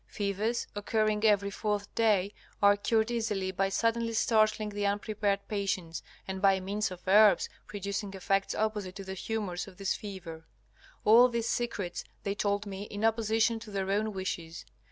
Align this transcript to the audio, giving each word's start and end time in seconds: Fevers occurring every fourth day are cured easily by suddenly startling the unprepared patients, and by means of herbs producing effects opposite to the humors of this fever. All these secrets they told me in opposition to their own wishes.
Fevers 0.07 0.65
occurring 0.73 1.23
every 1.25 1.51
fourth 1.51 1.93
day 1.93 2.33
are 2.59 2.75
cured 2.75 3.11
easily 3.11 3.51
by 3.51 3.69
suddenly 3.69 4.13
startling 4.13 4.69
the 4.69 4.87
unprepared 4.87 5.47
patients, 5.47 6.01
and 6.27 6.41
by 6.41 6.59
means 6.59 6.89
of 6.89 7.07
herbs 7.07 7.47
producing 7.67 8.11
effects 8.15 8.55
opposite 8.55 8.95
to 8.95 9.03
the 9.03 9.13
humors 9.13 9.67
of 9.67 9.77
this 9.77 9.93
fever. 9.93 10.47
All 11.05 11.27
these 11.29 11.49
secrets 11.49 12.03
they 12.23 12.33
told 12.33 12.65
me 12.65 12.85
in 12.85 13.05
opposition 13.05 13.59
to 13.59 13.69
their 13.69 13.91
own 13.91 14.11
wishes. 14.11 14.65